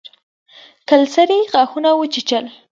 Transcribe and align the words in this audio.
کلسري 0.89 1.39
غاښونه 1.53 1.89
وچيچل. 1.95 2.45